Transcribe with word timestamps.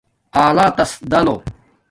آلاتس 0.45 0.91
درلݸ 1.11 1.35